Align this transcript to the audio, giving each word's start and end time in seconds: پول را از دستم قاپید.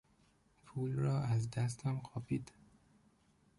پول 0.65 0.93
را 0.95 1.19
از 1.21 1.51
دستم 1.51 1.99
قاپید. 1.99 2.51